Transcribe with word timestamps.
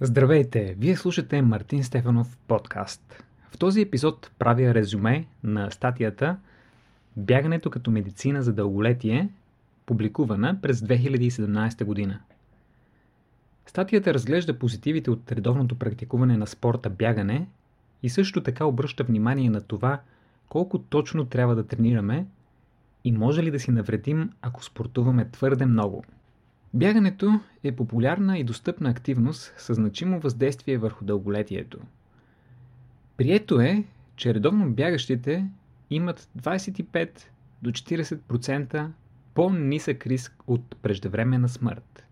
Здравейте! 0.00 0.74
Вие 0.78 0.96
слушате 0.96 1.42
Мартин 1.42 1.84
Стефанов 1.84 2.36
подкаст. 2.48 3.24
В 3.50 3.58
този 3.58 3.80
епизод 3.80 4.30
правя 4.38 4.74
резюме 4.74 5.26
на 5.44 5.70
статията 5.70 6.36
Бягането 7.16 7.70
като 7.70 7.90
медицина 7.90 8.42
за 8.42 8.52
дълголетие, 8.52 9.28
публикувана 9.86 10.58
през 10.62 10.80
2017 10.80 11.84
година. 11.84 12.20
Статията 13.66 14.14
разглежда 14.14 14.58
позитивите 14.58 15.10
от 15.10 15.32
редовното 15.32 15.78
практикуване 15.78 16.36
на 16.36 16.46
спорта 16.46 16.90
бягане 16.90 17.48
и 18.02 18.10
също 18.10 18.42
така 18.42 18.64
обръща 18.64 19.04
внимание 19.04 19.50
на 19.50 19.60
това 19.60 20.00
колко 20.48 20.78
точно 20.78 21.24
трябва 21.24 21.54
да 21.54 21.66
тренираме 21.66 22.26
и 23.04 23.12
може 23.12 23.42
ли 23.42 23.50
да 23.50 23.60
си 23.60 23.70
навредим, 23.70 24.30
ако 24.42 24.64
спортуваме 24.64 25.30
твърде 25.30 25.66
много– 25.66 26.04
Бягането 26.74 27.40
е 27.64 27.72
популярна 27.72 28.38
и 28.38 28.44
достъпна 28.44 28.90
активност 28.90 29.54
със 29.56 29.76
значимо 29.76 30.20
въздействие 30.20 30.78
върху 30.78 31.04
дълголетието. 31.04 31.78
Прието 33.16 33.60
е, 33.60 33.84
че 34.16 34.34
редовно 34.34 34.72
бягащите 34.72 35.46
имат 35.90 36.28
25 36.38 37.10
до 37.62 37.70
40% 37.70 38.88
по-нисък 39.34 40.06
риск 40.06 40.42
от 40.46 40.76
преждевременна 40.82 41.48
смърт. 41.48 42.04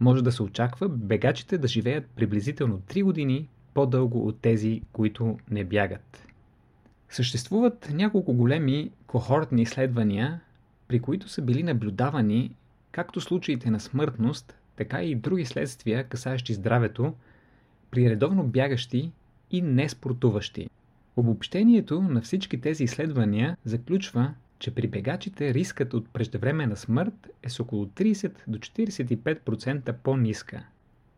Може 0.00 0.24
да 0.24 0.32
се 0.32 0.42
очаква 0.42 0.88
бегачите 0.88 1.58
да 1.58 1.68
живеят 1.68 2.06
приблизително 2.06 2.80
3 2.80 3.04
години 3.04 3.48
по-дълго 3.74 4.28
от 4.28 4.40
тези, 4.40 4.82
които 4.92 5.38
не 5.50 5.64
бягат. 5.64 6.26
Съществуват 7.08 7.90
няколко 7.92 8.32
големи 8.32 8.90
кохортни 9.06 9.62
изследвания, 9.62 10.40
при 10.88 11.00
които 11.00 11.28
са 11.28 11.42
били 11.42 11.62
наблюдавани 11.62 12.54
както 12.96 13.20
случаите 13.20 13.70
на 13.70 13.80
смъртност, 13.80 14.54
така 14.76 15.02
и 15.02 15.14
други 15.14 15.44
следствия, 15.44 16.04
касаещи 16.04 16.54
здравето, 16.54 17.14
при 17.90 18.10
редовно 18.10 18.44
бягащи 18.44 19.12
и 19.50 19.62
неспортуващи. 19.62 20.68
Обобщението 21.16 22.02
на 22.02 22.20
всички 22.20 22.60
тези 22.60 22.84
изследвания 22.84 23.56
заключва, 23.64 24.34
че 24.58 24.74
при 24.74 24.88
бегачите 24.88 25.54
рискът 25.54 25.94
от 25.94 26.08
преждевременна 26.08 26.76
смърт 26.76 27.28
е 27.42 27.48
с 27.48 27.60
около 27.60 27.86
30 27.86 28.32
до 28.46 28.58
45% 28.58 29.92
по-ниска. 29.92 30.64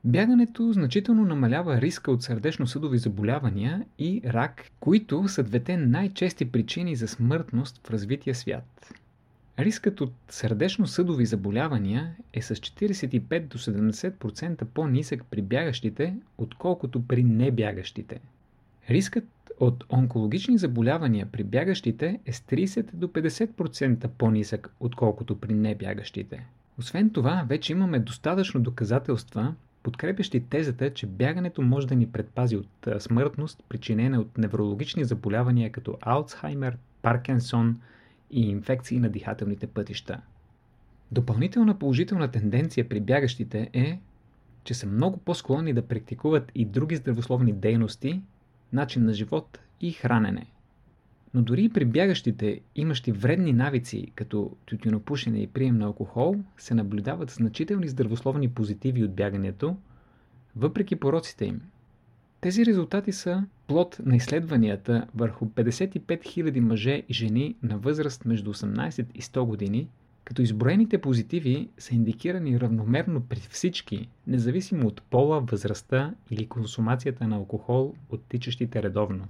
Бягането 0.05 0.73
значително 0.73 1.25
намалява 1.25 1.81
риска 1.81 2.11
от 2.11 2.23
сърдечно-съдови 2.23 2.99
заболявания 2.99 3.85
и 3.99 4.23
рак, 4.25 4.71
които 4.81 5.29
са 5.29 5.43
двете 5.43 5.77
най-чести 5.77 6.53
причини 6.53 6.97
за 6.97 7.09
смъртност 7.09 7.87
в 7.87 7.91
развития 7.91 8.35
свят. 8.35 8.95
Рискът 9.59 10.01
от 10.01 10.13
сърдечно-съдови 10.29 11.27
заболявания 11.27 12.17
е 12.33 12.43
с 12.43 12.55
45 12.55 13.47
до 13.47 13.59
70% 13.59 14.65
по-нисък 14.65 15.25
при 15.31 15.43
бягащите, 15.43 16.17
отколкото 16.39 17.07
при 17.07 17.23
небягащите. 17.25 18.21
Рискът 18.91 19.25
от 19.61 19.85
онкологични 19.93 20.59
заболявания 20.59 21.27
при 21.33 21.45
бягащите 21.45 22.21
е 22.27 22.33
с 22.33 22.41
30 22.41 22.95
до 22.95 23.09
50% 23.09 24.09
по-нисък, 24.09 24.71
отколкото 24.81 25.41
при 25.41 25.55
небягащите. 25.55 26.47
Освен 26.79 27.11
това, 27.11 27.45
вече 27.49 27.73
имаме 27.73 27.99
достатъчно 27.99 28.61
доказателства, 28.61 29.55
подкрепящи 29.83 30.41
тезата, 30.41 30.95
че 30.95 31.07
бягането 31.07 31.63
може 31.63 31.87
да 31.87 31.97
ни 31.97 32.07
предпази 32.07 32.57
от 32.57 32.89
смъртност, 32.99 33.65
причинена 33.69 34.21
от 34.21 34.39
неврологични 34.39 35.05
заболявания 35.05 35.73
като 35.73 35.99
Алцхаймер, 36.01 36.77
Паркинсон– 37.03 37.81
и 38.31 38.51
инфекции 38.51 38.99
на 38.99 39.09
дихателните 39.09 39.67
пътища. 39.67 40.21
Допълнителна 41.13 41.79
положителна 41.79 42.31
тенденция 42.31 42.89
при 42.89 43.01
бягащите 43.01 43.71
е, 43.73 44.01
че 44.65 44.75
са 44.75 44.87
много 44.87 45.17
по-склонни 45.19 45.73
да 45.73 45.83
практикуват 45.83 46.53
и 46.55 46.65
други 46.65 46.97
здравословни 46.97 47.53
дейности, 47.53 48.23
начин 48.73 49.05
на 49.05 49.13
живот 49.13 49.59
и 49.81 49.93
хранене. 49.93 50.47
Но 51.35 51.43
дори 51.43 51.65
и 51.65 51.69
при 51.69 51.85
бягащите, 51.85 52.61
имащи 52.77 53.13
вредни 53.13 53.53
навици, 53.53 54.13
като 54.15 54.57
тютюнопушене 54.67 55.39
и 55.39 55.47
прием 55.47 55.79
на 55.79 55.87
алкохол, 55.87 56.37
се 56.57 56.75
наблюдават 56.75 57.31
значителни 57.31 57.89
здравословни 57.89 58.51
позитиви 58.51 59.05
от 59.05 59.15
бягането, 59.15 59.77
въпреки 60.57 60.97
пороците 60.97 61.45
им– 61.45 61.61
тези 62.41 62.67
резултати 62.67 63.13
са 63.13 63.45
плод 63.69 64.01
на 64.05 64.17
изследванията 64.17 65.07
върху 65.15 65.47
55 65.47 66.07
000 66.07 66.61
мъже 66.61 67.03
и 67.09 67.15
жени 67.15 67.57
на 67.63 67.79
възраст 67.79 68.25
между 68.25 68.55
18 68.55 69.07
и 69.15 69.23
100 69.23 69.45
години, 69.45 69.89
като 70.25 70.43
изброените 70.43 71.01
позитиви 71.01 71.69
са 71.79 71.95
индикирани 71.95 72.61
равномерно 72.61 73.21
при 73.21 73.41
всички, 73.51 74.09
независимо 74.27 74.87
от 74.87 75.03
пола, 75.03 75.41
възрастта 75.41 76.15
или 76.31 76.47
консумацията 76.47 77.27
на 77.27 77.37
алкохол 77.37 77.95
от 78.11 78.23
тичащите 78.29 78.83
редовно. 78.83 79.25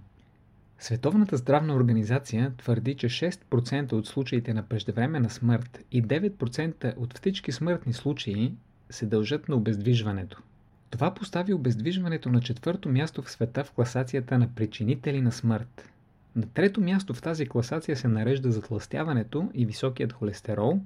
Световната 0.79 1.37
здравна 1.37 1.75
организация 1.75 2.53
твърди, 2.59 2.95
че 2.95 3.09
6% 3.09 3.93
от 3.93 4.07
случаите 4.07 4.55
на 4.55 4.63
преждевременна 4.63 5.31
смърт 5.31 5.85
и 5.93 6.03
9% 6.03 6.97
от 6.97 7.19
всички 7.19 7.53
смъртни 7.53 7.93
случаи 7.93 8.53
се 8.91 9.07
дължат 9.07 9.49
на 9.49 9.57
обездвижването. 9.57 10.43
Това 10.91 11.15
постави 11.15 11.53
обездвижването 11.53 12.29
на 12.29 12.41
четвърто 12.41 12.89
място 12.89 13.23
в 13.23 13.31
света 13.31 13.65
в 13.65 13.73
класацията 13.73 14.39
на 14.39 14.49
причинители 14.55 15.21
на 15.21 15.33
смърт. 15.33 15.91
На 16.37 16.47
трето 16.47 16.81
място 16.81 17.15
в 17.15 17.23
тази 17.23 17.47
класация 17.47 17.97
се 17.97 18.09
нарежда 18.09 18.53
затластяването 18.53 19.51
и 19.55 19.67
високият 19.67 20.13
холестерол. 20.13 20.81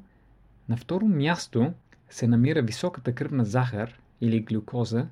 На 0.68 0.76
второ 0.76 1.06
място 1.06 1.72
се 2.10 2.26
намира 2.26 2.62
високата 2.62 3.14
кръвна 3.14 3.44
захар 3.44 4.00
или 4.20 4.40
глюкоза, 4.40 5.06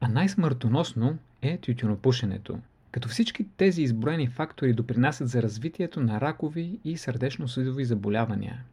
а 0.00 0.08
най-смъртоносно 0.08 1.18
е 1.42 1.58
тютюнопушенето. 1.58 2.58
Като 2.92 3.08
всички 3.08 3.46
тези 3.56 3.82
изброени 3.82 4.28
фактори 4.28 4.72
допринасят 4.72 5.28
за 5.28 5.42
развитието 5.42 6.00
на 6.00 6.20
ракови 6.20 6.78
и 6.84 6.96
сърдечно-съдови 6.96 7.84
заболявания. 7.84 8.64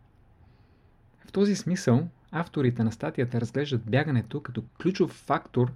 В 1.27 1.31
този 1.31 1.55
смисъл 1.55 2.07
Авторите 2.31 2.83
на 2.83 2.91
статията 2.91 3.41
разглеждат 3.41 3.81
бягането 3.89 4.41
като 4.41 4.63
ключов 4.81 5.11
фактор 5.11 5.71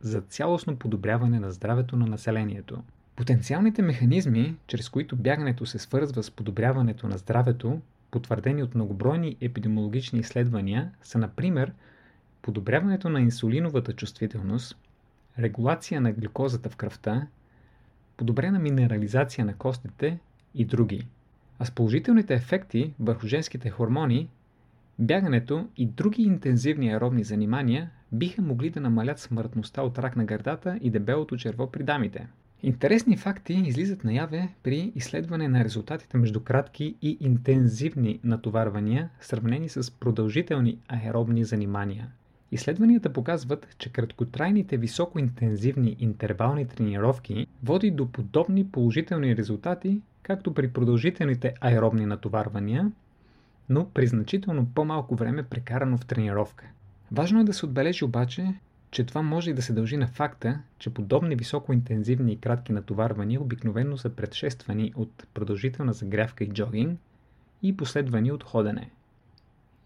за 0.00 0.20
цялостно 0.20 0.76
подобряване 0.76 1.40
на 1.40 1.50
здравето 1.50 1.96
на 1.96 2.06
населението. 2.06 2.82
Потенциалните 3.16 3.82
механизми, 3.82 4.56
чрез 4.66 4.88
които 4.88 5.16
бягането 5.16 5.66
се 5.66 5.78
свързва 5.78 6.22
с 6.22 6.30
подобряването 6.30 7.08
на 7.08 7.18
здравето, 7.18 7.80
потвърдени 8.10 8.62
от 8.62 8.74
многобройни 8.74 9.36
епидемиологични 9.40 10.18
изследвания, 10.18 10.90
са 11.02 11.18
например 11.18 11.72
подобряването 12.42 13.08
на 13.08 13.20
инсулиновата 13.20 13.92
чувствителност, 13.92 14.76
регулация 15.38 16.00
на 16.00 16.12
глюкозата 16.12 16.70
в 16.70 16.76
кръвта, 16.76 17.26
подобрена 18.16 18.58
минерализация 18.58 19.44
на 19.44 19.54
костите 19.54 20.18
и 20.54 20.64
други. 20.64 21.06
А 21.58 21.64
с 21.64 21.70
положителните 21.70 22.34
ефекти 22.34 22.94
върху 23.00 23.26
женските 23.26 23.70
хормони 23.70 24.28
Бягането 24.98 25.66
и 25.76 25.86
други 25.86 26.22
интензивни 26.22 26.90
аеробни 26.90 27.24
занимания 27.24 27.90
биха 28.12 28.42
могли 28.42 28.70
да 28.70 28.80
намалят 28.80 29.18
смъртността 29.18 29.82
от 29.82 29.98
рак 29.98 30.16
на 30.16 30.24
гърдата 30.24 30.78
и 30.82 30.90
дебелото 30.90 31.36
черво 31.36 31.70
при 31.70 31.82
дамите. 31.82 32.26
Интересни 32.62 33.16
факти 33.16 33.52
излизат 33.52 34.04
наяве 34.04 34.48
при 34.62 34.92
изследване 34.94 35.48
на 35.48 35.64
резултатите 35.64 36.16
между 36.16 36.40
кратки 36.40 36.96
и 37.02 37.16
интензивни 37.20 38.20
натоварвания, 38.24 39.10
сравнени 39.20 39.68
с 39.68 39.90
продължителни 39.90 40.78
аеробни 40.88 41.44
занимания. 41.44 42.08
Изследванията 42.52 43.12
показват, 43.12 43.74
че 43.78 43.92
краткотрайните 43.92 44.76
високоинтензивни 44.76 45.96
интервални 45.98 46.66
тренировки 46.66 47.46
води 47.62 47.90
до 47.90 48.12
подобни 48.12 48.70
положителни 48.70 49.36
резултати, 49.36 50.00
както 50.22 50.54
при 50.54 50.68
продължителните 50.68 51.54
аеробни 51.60 52.06
натоварвания, 52.06 52.92
но 53.68 53.90
при 53.90 54.06
значително 54.06 54.66
по-малко 54.74 55.16
време 55.16 55.42
прекарано 55.42 55.98
в 55.98 56.06
тренировка. 56.06 56.66
Важно 57.12 57.40
е 57.40 57.44
да 57.44 57.52
се 57.54 57.66
отбележи 57.66 58.04
обаче, 58.04 58.54
че 58.90 59.04
това 59.04 59.22
може 59.22 59.50
и 59.50 59.54
да 59.54 59.62
се 59.62 59.72
дължи 59.72 59.96
на 59.96 60.06
факта, 60.06 60.60
че 60.78 60.94
подобни 60.94 61.36
високоинтензивни 61.36 62.32
и 62.32 62.36
кратки 62.40 62.72
натоварвания 62.72 63.40
обикновено 63.40 63.96
са 63.96 64.10
предшествани 64.10 64.92
от 64.96 65.26
продължителна 65.34 65.92
загрявка 65.92 66.44
и 66.44 66.48
джогинг 66.48 67.00
и 67.62 67.76
последвани 67.76 68.32
от 68.32 68.44
ходене. 68.44 68.90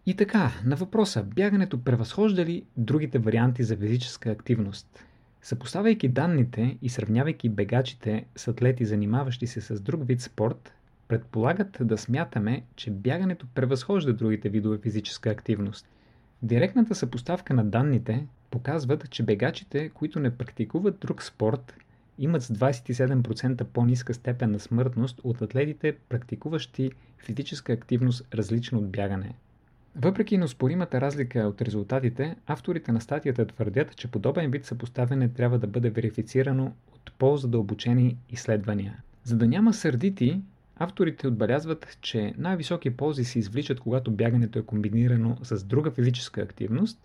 И 0.07 0.17
така, 0.17 0.53
на 0.65 0.77
въпроса, 0.77 1.23
бягането 1.23 1.85
превъзхожда 1.85 2.45
ли 2.45 2.65
другите 2.77 3.19
варианти 3.19 3.63
за 3.63 3.77
физическа 3.77 4.31
активност? 4.31 5.05
Съпоставяйки 5.43 6.09
данните 6.09 6.79
и 6.83 6.89
сравнявайки 6.89 7.49
бегачите 7.49 8.25
с 8.37 8.49
атлети, 8.49 8.85
занимаващи 8.85 9.47
се 9.47 9.61
с 9.61 9.81
друг 9.81 10.07
вид 10.07 10.21
спорт, 10.21 10.73
предполагат 11.13 11.79
да 11.81 11.99
смятаме, 11.99 12.63
че 12.77 12.91
бягането 12.91 13.47
превъзхожда 13.55 14.13
другите 14.13 14.49
видове 14.49 14.79
физическа 14.79 15.31
активност. 15.31 15.89
Директната 16.43 16.95
съпоставка 16.95 17.55
на 17.55 17.65
данните 17.65 18.27
показват, 18.51 19.11
че 19.11 19.23
бегачите, 19.23 19.89
които 19.89 20.21
не 20.21 20.37
практикуват 20.37 20.99
друг 21.01 21.23
спорт, 21.23 21.75
имат 22.19 22.43
с 22.43 22.55
27% 22.55 23.65
по-ниска 23.65 24.15
степен 24.15 24.51
на 24.51 24.61
смъртност 24.61 25.21
от 25.25 25.43
атлетите, 25.43 25.97
практикуващи 26.09 26.91
физическа 27.19 27.73
активност 27.73 28.35
различна 28.35 28.79
от 28.79 28.91
бягане. 28.91 29.35
Въпреки 29.97 30.39
неоспоримата 30.39 31.01
разлика 31.01 31.41
от 31.41 31.63
резултатите, 31.63 32.37
авторите 32.47 32.93
на 32.93 33.01
статията 33.01 33.47
твърдят, 33.47 33.97
че 33.97 34.11
подобен 34.11 34.51
вид 34.51 34.65
съпоставяне 34.65 35.29
трябва 35.29 35.59
да 35.59 35.67
бъде 35.67 35.91
верифицирано 35.91 36.73
от 36.95 37.13
по-задълбочени 37.19 38.17
изследвания. 38.31 39.03
За 39.25 39.37
да 39.37 39.47
няма 39.47 39.75
сърдити, 39.75 40.43
авторите 40.83 41.29
отбелязват, 41.29 41.99
че 42.01 42.35
най-високи 42.39 42.91
ползи 42.91 43.25
се 43.25 43.39
извличат, 43.39 43.81
когато 43.81 44.11
бягането 44.11 44.59
е 44.59 44.63
комбинирано 44.63 45.37
с 45.43 45.65
друга 45.65 45.91
физическа 45.91 46.41
активност 46.41 46.99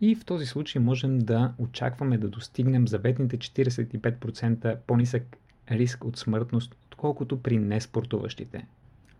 и 0.00 0.14
в 0.14 0.24
този 0.24 0.46
случай 0.46 0.82
можем 0.82 1.18
да 1.18 1.52
очакваме 1.58 2.18
да 2.18 2.28
достигнем 2.28 2.88
заветните 2.88 3.38
45% 3.38 4.76
по-нисък 4.86 5.36
риск 5.70 6.04
от 6.04 6.16
смъртност, 6.16 6.76
отколкото 6.86 7.42
при 7.42 7.58
неспортуващите. 7.58 8.66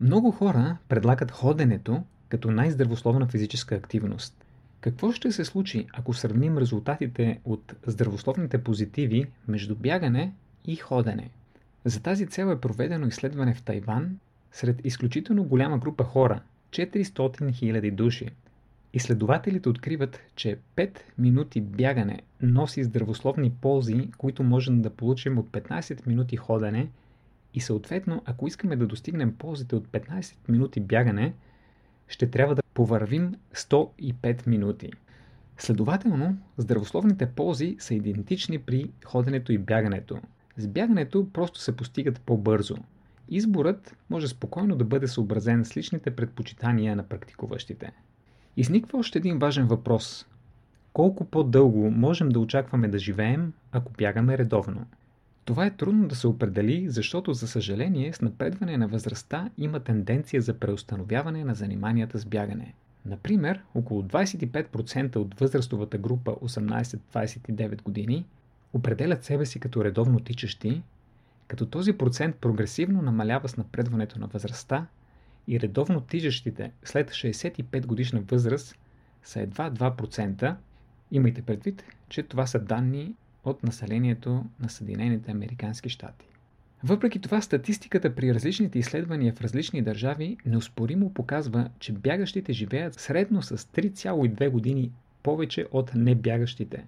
Много 0.01 0.31
хора 0.31 0.77
предлагат 0.89 1.31
ходенето 1.31 2.03
като 2.29 2.51
най-здравословна 2.51 3.27
физическа 3.27 3.75
активност. 3.75 4.45
Какво 4.81 5.13
ще 5.13 5.33
се 5.33 5.45
случи, 5.45 5.87
ако 5.93 6.15
сравним 6.15 6.59
резултатите 6.59 7.41
от 7.45 7.75
здравословните 7.87 8.65
позитиви 8.65 9.27
между 9.49 9.77
бягане 9.77 10.33
и 10.65 10.77
ходене? 10.77 11.31
За 11.85 12.03
тази 12.03 12.27
цел 12.27 12.47
е 12.47 12.61
проведено 12.61 13.07
изследване 13.07 13.55
в 13.55 13.63
Тайван 13.63 14.19
сред 14.53 14.81
изключително 14.85 15.45
голяма 15.45 15.79
група 15.79 16.05
хора 16.05 16.41
400 16.71 17.05
000 17.05 17.91
души. 17.95 18.29
Изследователите 18.93 19.69
откриват, 19.69 20.21
че 20.37 20.59
5 20.77 20.99
минути 21.19 21.61
бягане 21.61 22.23
носи 22.43 22.85
здравословни 22.85 23.51
ползи, 23.51 24.11
които 24.19 24.43
можем 24.43 24.83
да 24.83 24.91
получим 24.91 25.39
от 25.39 25.49
15 25.49 26.07
минути 26.07 26.37
ходене 26.37 26.91
и 27.55 27.61
съответно, 27.61 28.23
ако 28.25 28.47
искаме 28.47 28.77
да 28.77 28.87
достигнем 28.87 29.37
ползите 29.37 29.77
от 29.77 29.89
15 29.89 30.35
минути 30.49 30.81
бягане, 30.81 31.35
ще 32.09 32.31
трябва 32.31 32.55
да 32.55 32.63
повървим 32.75 33.35
105 33.55 34.47
минути. 34.47 34.91
Следователно, 35.59 36.39
здравословните 36.57 37.27
ползи 37.27 37.77
са 37.79 37.95
идентични 37.95 38.59
при 38.59 38.91
ходенето 39.05 39.53
и 39.53 39.59
бягането. 39.59 40.21
С 40.61 40.69
бягането 40.69 41.29
просто 41.33 41.61
се 41.61 41.77
постигат 41.77 42.21
по-бързо. 42.21 42.77
Изборът 43.29 43.97
може 44.11 44.29
спокойно 44.29 44.77
да 44.77 44.85
бъде 44.85 45.09
съобразен 45.09 45.65
с 45.65 45.77
личните 45.77 46.11
предпочитания 46.11 46.97
на 46.97 47.03
практикуващите. 47.03 47.93
Изниква 48.57 48.99
още 48.99 49.19
един 49.19 49.39
важен 49.39 49.67
въпрос. 49.67 50.27
Колко 50.93 51.25
по-дълго 51.25 51.91
можем 51.91 52.29
да 52.29 52.41
очакваме 52.41 52.89
да 52.89 52.99
живеем, 52.99 53.53
ако 53.73 53.93
бягаме 53.93 54.39
редовно? 54.39 54.87
Това 55.45 55.67
е 55.67 55.77
трудно 55.77 56.09
да 56.09 56.15
се 56.15 56.27
определи, 56.27 56.89
защото 56.89 57.35
за 57.35 57.49
съжаление 57.49 58.13
с 58.13 58.21
напредване 58.21 58.77
на 58.77 58.89
възрастта 58.89 59.51
има 59.59 59.81
тенденция 59.81 60.43
за 60.43 60.55
преустановяване 60.55 61.45
на 61.45 61.55
заниманията 61.55 62.19
с 62.19 62.27
бягане. 62.27 62.75
Например, 63.07 63.61
около 63.75 64.03
25% 64.03 65.17
от 65.17 65.41
възрастовата 65.41 65.99
група 65.99 66.31
18-29 66.31 67.83
години 67.83 68.25
определят 68.73 69.25
себе 69.25 69.47
си 69.47 69.61
като 69.61 69.85
редовно 69.85 70.21
тичащи, 70.21 70.83
като 71.49 71.67
този 71.67 71.93
процент 71.93 72.37
прогресивно 72.37 73.03
намалява 73.03 73.49
с 73.49 73.57
напредването 73.57 74.19
на 74.19 74.27
възрастта 74.27 74.87
и 75.49 75.61
редовно 75.61 76.01
тичащите 76.01 76.73
след 76.85 77.11
65 77.11 77.87
годишна 77.87 78.21
възраст 78.21 78.75
са 79.23 79.41
едва 79.41 79.71
2%. 79.71 80.57
Имайте 81.11 81.43
предвид, 81.43 81.85
че 82.09 82.23
това 82.23 82.47
са 82.47 82.59
данни 82.59 83.15
от 83.45 83.63
населението 83.63 84.45
на 84.61 84.69
Съединените 84.69 85.31
Американски 85.31 85.89
щати. 85.89 86.27
Въпреки 86.85 87.19
това, 87.21 87.41
статистиката 87.41 88.15
при 88.15 88.35
различните 88.35 88.79
изследвания 88.79 89.33
в 89.33 89.41
различни 89.41 89.83
държави 89.83 90.37
неоспоримо 90.47 91.15
показва, 91.15 91.71
че 91.79 91.93
бягащите 91.93 92.53
живеят 92.53 92.95
средно 92.95 93.43
с 93.43 93.57
3,2 93.57 94.51
години 94.51 94.91
повече 95.23 95.67
от 95.73 95.95
небягащите. 95.95 96.87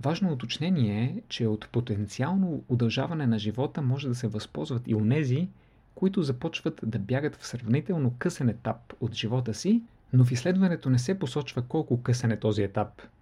Важно 0.00 0.32
уточнение 0.32 1.02
е, 1.04 1.22
че 1.28 1.46
от 1.46 1.68
потенциално 1.68 2.64
удължаване 2.68 3.26
на 3.26 3.38
живота 3.38 3.82
може 3.82 4.08
да 4.08 4.14
се 4.14 4.28
възползват 4.28 4.82
и 4.86 4.94
онези, 4.94 5.48
които 5.94 6.22
започват 6.22 6.80
да 6.82 6.98
бягат 6.98 7.36
в 7.36 7.46
сравнително 7.46 8.14
късен 8.18 8.48
етап 8.48 8.92
от 9.00 9.14
живота 9.14 9.54
си, 9.54 9.82
но 10.12 10.24
в 10.24 10.32
изследването 10.32 10.90
не 10.90 10.98
се 10.98 11.18
посочва 11.18 11.62
колко 11.62 12.02
късен 12.02 12.30
е 12.30 12.40
този 12.40 12.62
етап– 12.62 13.02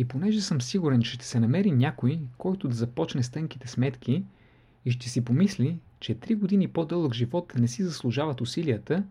и 0.00 0.04
понеже 0.04 0.40
съм 0.40 0.60
сигурен, 0.60 1.02
че 1.02 1.10
ще 1.10 1.24
се 1.24 1.40
намери 1.40 1.70
някой, 1.70 2.20
който 2.38 2.68
да 2.68 2.74
започне 2.74 3.22
с 3.22 3.30
тънките 3.30 3.68
сметки 3.68 4.24
и 4.84 4.90
ще 4.90 5.08
си 5.08 5.24
помисли, 5.24 5.78
че 6.00 6.14
3 6.14 6.36
години 6.36 6.68
по-дълъг 6.68 7.14
живот 7.14 7.52
не 7.58 7.68
си 7.68 7.84
заслужават 7.84 8.40
усилията, 8.40 9.04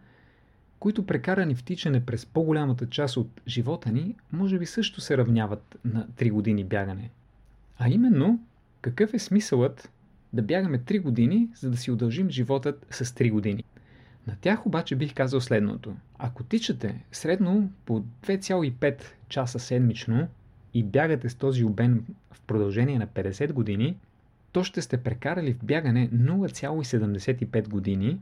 които 0.80 1.06
прекарани 1.06 1.56
в 1.56 1.64
тичане 1.64 2.06
през 2.06 2.26
по-голямата 2.26 2.90
част 2.90 3.18
от 3.18 3.42
живота 3.48 3.92
ни, 3.92 4.16
може 4.32 4.60
би 4.60 4.66
също 4.66 5.02
се 5.02 5.18
равняват 5.18 5.78
на 5.86 6.08
3 6.08 6.32
години 6.32 6.64
бягане. 6.64 7.10
А 7.78 7.90
именно, 7.90 8.40
какъв 8.82 9.14
е 9.14 9.20
смисълът 9.20 9.92
да 10.34 10.42
бягаме 10.42 10.80
3 10.80 11.02
години, 11.02 11.50
за 11.56 11.72
да 11.72 11.78
си 11.78 11.92
удължим 11.92 12.30
животът 12.30 12.86
с 12.90 13.06
3 13.06 13.32
години? 13.32 13.64
На 14.28 14.36
тях 14.42 14.66
обаче 14.66 14.96
бих 14.96 15.14
казал 15.14 15.42
следното. 15.42 15.96
Ако 16.18 16.44
тичате 16.44 17.04
средно 17.12 17.72
по 17.86 18.04
2,5 18.24 19.02
часа 19.30 19.60
седмично, 19.60 20.28
и 20.74 20.84
бягате 20.84 21.30
с 21.30 21.36
този 21.36 21.64
обем 21.64 22.06
в 22.32 22.42
продължение 22.42 23.00
на 23.00 23.08
50 23.08 23.54
години, 23.54 23.98
то 24.52 24.64
ще 24.64 24.82
сте 24.82 24.98
прекарали 24.98 25.54
в 25.54 25.66
бягане 25.66 26.10
0,75 26.10 27.70
години, 27.70 28.20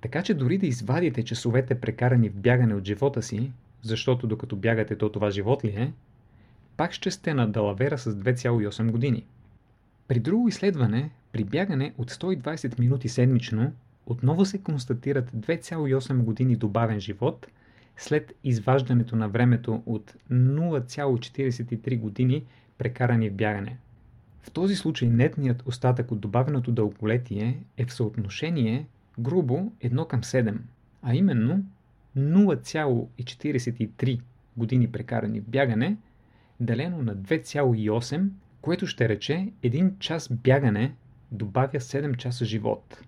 така 0.00 0.22
че 0.22 0.34
дори 0.34 0.58
да 0.58 0.66
извадите 0.66 1.24
часовете 1.24 1.80
прекарани 1.80 2.28
в 2.28 2.36
бягане 2.36 2.74
от 2.74 2.84
живота 2.84 3.22
си, 3.22 3.52
защото 3.82 4.26
докато 4.26 4.56
бягате 4.56 4.98
то 4.98 5.08
това 5.08 5.30
живот 5.30 5.64
ли 5.64 5.68
е, 5.68 5.92
пак 6.76 6.92
ще 6.92 7.10
сте 7.10 7.34
на 7.34 7.48
далавера 7.48 7.98
с 7.98 8.14
2,8 8.14 8.90
години. 8.90 9.26
При 10.08 10.20
друго 10.20 10.48
изследване, 10.48 11.10
при 11.32 11.44
бягане 11.44 11.94
от 11.98 12.10
120 12.10 12.78
минути 12.78 13.08
седмично, 13.08 13.72
отново 14.06 14.44
се 14.44 14.62
констатират 14.62 15.30
2,8 15.30 16.16
години 16.16 16.56
добавен 16.56 17.00
живот– 17.00 17.46
след 17.98 18.32
изваждането 18.44 19.16
на 19.16 19.28
времето 19.28 19.82
от 19.86 20.14
0,43 20.32 21.98
години 21.98 22.44
прекарани 22.78 23.30
в 23.30 23.34
бягане. 23.34 23.76
В 24.42 24.50
този 24.50 24.76
случай 24.76 25.08
нетният 25.08 25.62
остатък 25.66 26.12
от 26.12 26.20
добавеното 26.20 26.72
дълголетие 26.72 27.62
е 27.76 27.84
в 27.84 27.92
съотношение 27.92 28.86
грубо 29.18 29.72
1 29.84 30.06
към 30.06 30.22
7, 30.22 30.56
а 31.02 31.14
именно 31.14 31.64
0,43 32.16 34.20
години 34.56 34.92
прекарани 34.92 35.40
в 35.40 35.48
бягане, 35.48 35.96
делено 36.60 37.02
на 37.02 37.16
2,8, 37.16 38.28
което 38.60 38.86
ще 38.86 39.08
рече 39.08 39.52
1 39.62 39.98
час 39.98 40.28
бягане 40.32 40.94
добавя 41.32 41.78
7 41.78 42.16
часа 42.16 42.44
живот. 42.44 43.02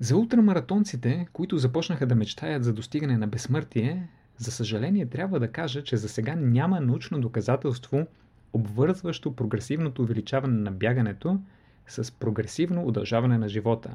За 0.00 0.16
ултрамаратонците, 0.16 1.26
които 1.32 1.58
започнаха 1.58 2.06
да 2.06 2.14
мечтаят 2.14 2.64
за 2.64 2.72
достигане 2.72 3.18
на 3.18 3.26
безсмъртие, 3.26 4.08
за 4.36 4.50
съжаление 4.50 5.06
трябва 5.06 5.40
да 5.40 5.52
кажа, 5.52 5.84
че 5.84 5.96
за 5.96 6.08
сега 6.08 6.34
няма 6.34 6.80
научно 6.80 7.20
доказателство, 7.20 8.06
обвързващо 8.52 9.36
прогресивното 9.36 10.02
увеличаване 10.02 10.60
на 10.60 10.70
бягането 10.70 11.40
с 11.86 12.12
прогресивно 12.12 12.86
удължаване 12.86 13.38
на 13.38 13.48
живота. 13.48 13.94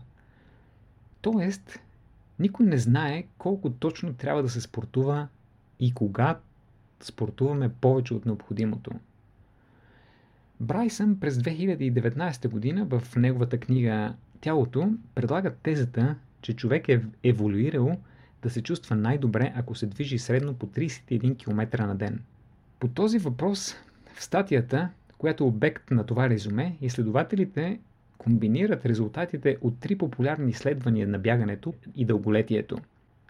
Тоест, 1.31 1.79
никой 2.39 2.65
не 2.65 2.77
знае 2.77 3.23
колко 3.37 3.69
точно 3.69 4.13
трябва 4.13 4.43
да 4.43 4.49
се 4.49 4.61
спортува 4.61 5.27
и 5.79 5.93
кога 5.93 6.39
спортуваме 6.99 7.69
повече 7.69 8.13
от 8.13 8.25
необходимото. 8.25 8.91
Брайсън 10.59 11.19
през 11.19 11.37
2019 11.37 12.49
година 12.49 12.85
в 12.85 13.15
неговата 13.15 13.57
книга 13.57 14.13
Тялото 14.41 14.89
предлага 15.15 15.55
тезата, 15.55 16.15
че 16.41 16.55
човек 16.55 16.89
е 16.89 17.01
еволюирал 17.23 17.97
да 18.41 18.49
се 18.49 18.63
чувства 18.63 18.95
най-добре, 18.95 19.53
ако 19.55 19.75
се 19.75 19.85
движи 19.85 20.19
средно 20.19 20.53
по 20.53 20.67
31 20.67 21.37
км 21.37 21.87
на 21.87 21.95
ден. 21.95 22.23
По 22.79 22.87
този 22.87 23.17
въпрос 23.17 23.75
в 24.13 24.23
статията, 24.23 24.89
която 25.17 25.43
е 25.43 25.47
обект 25.47 25.91
на 25.91 26.05
това 26.05 26.29
резюме, 26.29 26.77
изследователите 26.81 27.79
комбинират 28.17 28.85
резултатите 28.85 29.57
от 29.61 29.79
три 29.79 29.97
популярни 29.97 30.49
изследвания 30.49 31.07
на 31.07 31.19
бягането 31.19 31.73
и 31.95 32.05
дълголетието. 32.05 32.77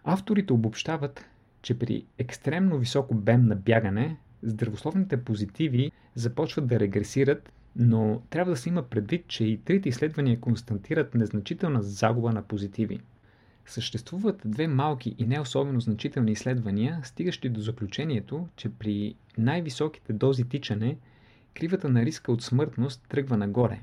Авторите 0.03 0.53
обобщават, 0.53 1.25
че 1.61 1.79
при 1.79 2.05
екстремно 2.17 2.77
висок 2.77 3.11
обем 3.11 3.45
на 3.45 3.55
бягане, 3.55 4.17
здравословните 4.43 5.23
позитиви 5.23 5.91
започват 6.15 6.67
да 6.67 6.79
регресират, 6.79 7.51
но 7.75 8.21
трябва 8.29 8.51
да 8.51 8.57
се 8.57 8.69
има 8.69 8.83
предвид, 8.83 9.27
че 9.27 9.45
и 9.45 9.57
трите 9.57 9.89
изследвания 9.89 10.39
констатират 10.39 11.15
незначителна 11.15 11.83
загуба 11.83 12.31
на 12.31 12.41
позитиви. 12.41 12.99
Съществуват 13.65 14.41
две 14.45 14.67
малки 14.67 15.15
и 15.17 15.25
не 15.25 15.39
особено 15.39 15.79
значителни 15.79 16.31
изследвания, 16.31 16.99
стигащи 17.03 17.49
до 17.49 17.61
заключението, 17.61 18.47
че 18.55 18.69
при 18.69 19.15
най-високите 19.37 20.13
дози 20.13 20.43
тичане 20.43 20.97
кривата 21.55 21.89
на 21.89 22.05
риска 22.05 22.31
от 22.31 22.43
смъртност 22.43 23.05
тръгва 23.09 23.37
нагоре. 23.37 23.79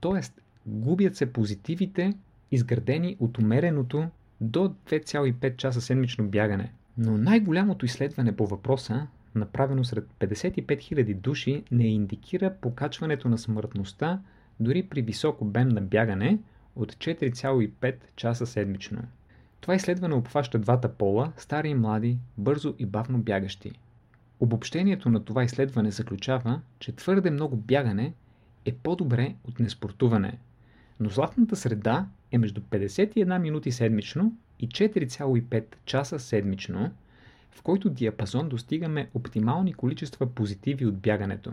Тоест, 0.00 0.40
губят 0.66 1.16
се 1.16 1.32
позитивите, 1.32 2.14
изградени 2.50 3.16
от 3.20 3.38
умереното 3.38 4.08
до 4.40 4.74
2,5 4.88 5.56
часа 5.56 5.80
седмично 5.80 6.28
бягане. 6.28 6.72
Но 6.98 7.18
най-голямото 7.18 7.84
изследване 7.84 8.36
по 8.36 8.46
въпроса, 8.46 9.06
направено 9.34 9.84
сред 9.84 10.08
55 10.20 10.64
000 10.66 11.14
души, 11.14 11.64
не 11.70 11.86
индикира 11.86 12.54
покачването 12.60 13.28
на 13.28 13.38
смъртността 13.38 14.20
дори 14.60 14.82
при 14.82 15.02
висок 15.02 15.40
обем 15.40 15.68
на 15.68 15.80
бягане 15.80 16.38
от 16.76 16.92
4,5 16.92 17.94
часа 18.16 18.46
седмично. 18.46 19.02
Това 19.60 19.74
изследване 19.74 20.14
обхваща 20.14 20.58
двата 20.58 20.88
пола, 20.94 21.32
стари 21.36 21.68
и 21.68 21.74
млади, 21.74 22.18
бързо 22.38 22.74
и 22.78 22.86
бавно 22.86 23.18
бягащи. 23.18 23.72
Обобщението 24.40 25.08
на 25.08 25.24
това 25.24 25.44
изследване 25.44 25.90
заключава, 25.90 26.60
че 26.78 26.92
твърде 26.92 27.30
много 27.30 27.56
бягане 27.56 28.12
е 28.64 28.72
по-добре 28.72 29.34
от 29.44 29.60
неспортуване, 29.60 30.38
но 31.00 31.08
златната 31.08 31.56
среда 31.56 32.06
е 32.32 32.38
между 32.38 32.60
51 32.60 33.38
минути 33.38 33.72
седмично 33.72 34.36
и 34.58 34.68
4,5 34.68 35.64
часа 35.84 36.18
седмично, 36.18 36.90
в 37.50 37.62
който 37.62 37.90
диапазон 37.90 38.48
достигаме 38.48 39.08
оптимални 39.14 39.74
количества 39.74 40.26
позитиви 40.26 40.86
от 40.86 40.98
бягането. 40.98 41.52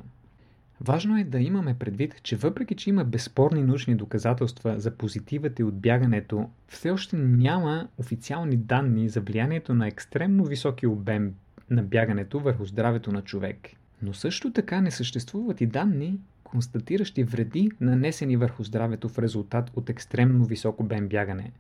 Важно 0.82 1.20
е 1.20 1.24
да 1.24 1.40
имаме 1.40 1.80
предвид, 1.80 2.24
че 2.24 2.36
въпреки, 2.36 2.76
че 2.76 2.90
има 2.90 3.04
безспорни 3.04 3.64
научни 3.64 3.96
доказателства 3.96 4.80
за 4.80 4.92
позитивите 4.92 5.64
от 5.64 5.80
бягането, 5.80 6.50
все 6.68 6.92
още 6.92 7.18
няма 7.18 7.88
официални 7.98 8.58
данни 8.58 9.10
за 9.10 9.22
влиянието 9.22 9.74
на 9.74 9.88
екстремно 9.88 10.46
високи 10.46 10.88
обем 10.88 11.34
на 11.70 11.84
бягането 11.84 12.40
върху 12.40 12.66
здравето 12.66 13.12
на 13.12 13.22
човек. 13.22 13.58
Но 14.02 14.14
също 14.14 14.54
така 14.54 14.82
не 14.82 14.92
съществуват 14.92 15.62
и 15.62 15.66
данни, 15.66 16.20
констатиращи 16.48 17.24
вреди, 17.24 17.72
нанесени 17.82 18.38
върху 18.38 18.64
здравето 18.64 19.10
в 19.10 19.20
резултат 19.20 19.72
от 19.76 19.90
екстремно 19.90 20.46
висок 20.46 20.80
обем 20.80 21.08
бягане. 21.08 21.52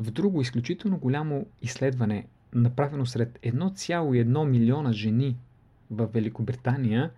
В 0.00 0.10
друго 0.10 0.40
изключително 0.40 0.98
голямо 0.98 1.46
изследване, 1.62 2.26
направено 2.54 3.06
сред 3.06 3.38
1,1 3.42 4.44
милиона 4.44 4.92
жени 4.92 5.36
в 5.90 6.06
Великобритания, 6.06 7.10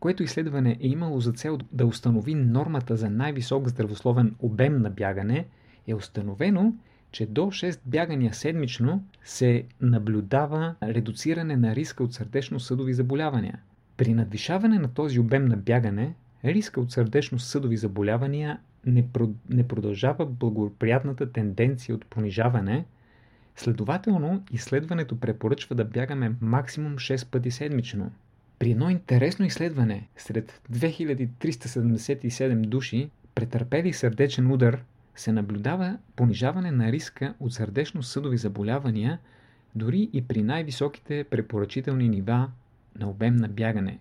което 0.00 0.22
изследване 0.22 0.76
е 0.80 0.88
имало 0.88 1.20
за 1.20 1.32
цел 1.32 1.58
да 1.72 1.86
установи 1.86 2.34
нормата 2.34 2.96
за 2.96 3.10
най-висок 3.10 3.68
здравословен 3.68 4.34
обем 4.38 4.78
на 4.82 4.90
бягане, 4.90 5.46
е 5.86 5.94
установено, 5.94 6.74
че 7.10 7.26
до 7.26 7.40
6 7.40 7.80
бягания 7.86 8.34
седмично 8.34 9.04
се 9.24 9.64
наблюдава 9.80 10.74
редуциране 10.82 11.56
на 11.56 11.76
риска 11.76 12.04
от 12.04 12.14
сърдечно-съдови 12.14 12.94
заболявания. 12.94 13.60
При 13.96 14.14
надвишаване 14.14 14.78
на 14.78 14.88
този 14.88 15.20
обем 15.20 15.46
на 15.46 15.56
бягане, 15.56 16.14
риска 16.44 16.80
от 16.80 16.92
сърдечно-съдови 16.92 17.76
заболявания 17.76 18.58
не, 18.86 19.04
не 19.50 19.68
продължава 19.68 20.26
благоприятната 20.26 21.32
тенденция 21.32 21.94
от 21.94 22.06
понижаване, 22.06 22.84
следователно 23.56 24.44
изследването 24.52 25.20
препоръчва 25.20 25.74
да 25.74 25.84
бягаме 25.84 26.34
максимум 26.40 26.96
6 26.96 27.30
пъти 27.30 27.50
седмично. 27.50 28.10
При 28.58 28.70
едно 28.70 28.90
интересно 28.90 29.46
изследване 29.46 30.08
сред 30.16 30.60
2377 30.72 32.66
души, 32.66 33.10
претърпели 33.34 33.92
сърдечен 33.92 34.52
удар 34.52 34.82
се 35.16 35.32
наблюдава 35.32 35.98
понижаване 36.16 36.70
на 36.70 36.92
риска 36.92 37.34
от 37.40 37.52
сърдечно-съдови 37.52 38.36
заболявания 38.36 39.18
дори 39.74 40.08
и 40.12 40.22
при 40.22 40.42
най-високите 40.42 41.24
препоръчителни 41.24 42.08
нива 42.08 42.50
на 42.98 43.10
обем 43.10 43.36
на 43.36 43.48
бягане. 43.48 43.98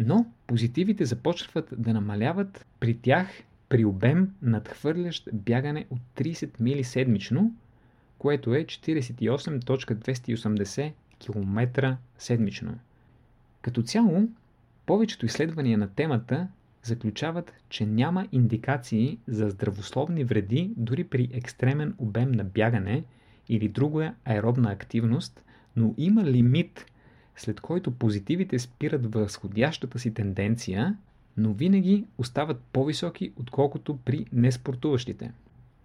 Но 0.00 0.26
позитивите 0.46 1.04
започват 1.04 1.68
да 1.78 1.94
намаляват 1.94 2.66
при 2.80 2.98
тях 2.98 3.28
при 3.68 3.84
обем 3.84 4.34
надхвърлящ 4.42 5.28
бягане 5.32 5.86
от 5.90 6.00
30 6.16 6.50
мили 6.60 6.84
седмично, 6.84 7.54
което 8.18 8.54
е 8.54 8.64
48.280 8.64 10.92
км 11.18 11.96
седмично. 12.18 12.78
Като 13.62 13.82
цяло, 13.82 14.28
повечето 14.86 15.26
изследвания 15.26 15.78
на 15.78 15.88
темата 15.88 16.48
заключават, 16.82 17.52
че 17.68 17.86
няма 17.86 18.28
индикации 18.32 19.18
за 19.28 19.50
здравословни 19.50 20.24
вреди 20.24 20.70
дори 20.76 21.04
при 21.04 21.28
екстремен 21.32 21.94
обем 21.98 22.32
на 22.32 22.44
бягане 22.44 23.04
или 23.48 23.68
друга 23.68 24.14
аеробна 24.24 24.70
активност, 24.70 25.42
но 25.76 25.94
има 25.96 26.24
лимит, 26.24 26.86
след 27.36 27.60
който 27.60 27.90
позитивите 27.90 28.58
спират 28.58 29.14
възходящата 29.14 29.98
си 29.98 30.14
тенденция, 30.14 30.96
но 31.36 31.52
винаги 31.52 32.04
остават 32.18 32.60
по-високи, 32.72 33.32
отколкото 33.36 33.96
при 33.96 34.26
неспортуващите. 34.32 35.32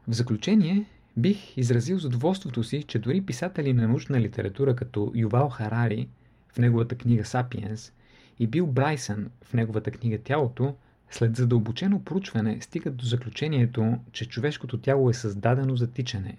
В 0.07 0.13
заключение, 0.13 0.85
бих 1.17 1.57
изразил 1.57 1.99
задоволството 1.99 2.63
си, 2.63 2.83
че 2.83 2.99
дори 2.99 3.21
писатели 3.21 3.73
на 3.73 3.87
научна 3.87 4.21
литература 4.21 4.75
като 4.75 5.11
Ювал 5.15 5.49
Харари 5.49 6.07
в 6.53 6.57
неговата 6.57 6.95
книга 6.95 7.25
Сапиенс 7.25 7.93
и 8.39 8.47
Бил 8.47 8.67
Брайсън 8.67 9.29
в 9.43 9.53
неговата 9.53 9.91
книга 9.91 10.17
Тялото– 10.23 10.75
след 11.11 11.35
задълбочено 11.35 12.03
проучване 12.03 12.61
стигат 12.61 12.95
до 12.95 13.05
заключението, 13.05 13.97
че 14.11 14.29
човешкото 14.29 14.77
тяло 14.77 15.09
е 15.09 15.13
създадено 15.13 15.75
за 15.75 15.87
тичане. 15.87 16.37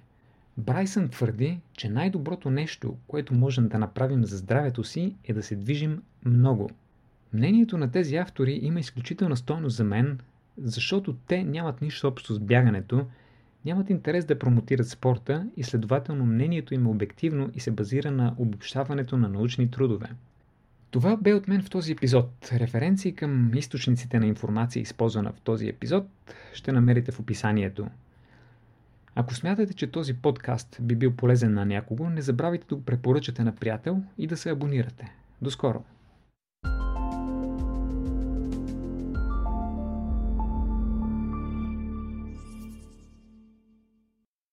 Брайсън 0.61 1.09
твърди, 1.09 1.61
че 1.73 1.89
най-доброто 1.89 2.51
нещо, 2.51 2.97
което 3.07 3.35
можем 3.35 3.69
да 3.69 3.79
направим 3.79 4.25
за 4.25 4.37
здравето 4.37 4.85
си, 4.85 5.15
е 5.25 5.33
да 5.33 5.43
се 5.43 5.57
движим 5.57 6.03
много. 6.25 6.71
Мнението 7.33 7.79
на 7.79 7.91
тези 7.91 8.17
автори 8.17 8.59
има 8.63 8.81
изключителна 8.81 9.37
стойност 9.37 9.77
за 9.77 9.85
мен, 9.85 10.19
защото 10.59 11.17
те 11.27 11.45
нямат 11.45 11.83
нищо 11.83 12.09
общо 12.09 12.35
с 12.35 12.39
бягането, 12.39 13.07
нямат 13.65 13.91
интерес 13.91 14.25
да 14.25 14.39
промотират 14.39 14.89
спорта 14.89 15.47
и 15.57 15.65
следователно 15.65 16.27
мнението 16.27 16.75
им 16.75 16.87
е 16.87 16.89
обективно 16.89 17.51
и 17.55 17.61
се 17.61 17.71
базира 17.71 18.11
на 18.11 18.35
обобщаването 18.39 19.17
на 19.17 19.29
научни 19.29 19.71
трудове. 19.71 20.09
Това 20.91 21.17
бе 21.17 21.35
от 21.35 21.49
мен 21.49 21.63
в 21.63 21.71
този 21.71 21.93
епизод. 21.93 22.31
Референции 22.53 23.15
към 23.15 23.55
източниците 23.55 24.21
на 24.21 24.27
информация, 24.27 24.81
използвана 24.81 25.33
в 25.33 25.41
този 25.41 25.69
епизод, 25.69 26.07
ще 26.53 26.73
намерите 26.73 27.13
в 27.13 27.21
описанието. 27.21 27.87
Ако 29.15 29.35
смятате, 29.35 29.75
че 29.75 29.91
този 29.91 30.15
подкаст 30.15 30.79
би 30.81 30.97
бил 30.97 31.13
полезен 31.13 31.55
на 31.55 31.67
някого, 31.67 32.11
не 32.11 32.23
забравяйте 32.23 32.67
да 32.69 32.75
го 32.75 32.85
препоръчате 32.85 33.43
на 33.43 33.55
приятел 33.55 34.03
и 34.19 34.27
да 34.27 34.37
се 34.37 34.51
абонирате. 34.51 35.13
До 35.43 35.51
скоро! 35.51 35.85